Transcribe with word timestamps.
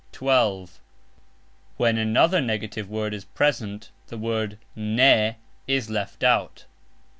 (12) 0.13 0.79
When 1.77 1.99
another 1.99 2.41
NEGATIVE 2.41 2.89
word 2.89 3.13
is 3.13 3.23
present 3.23 3.91
the 4.07 4.17
word 4.17 4.57
"ne" 4.75 5.35
is 5.67 5.91
left 5.91 6.23
out. 6.23 6.65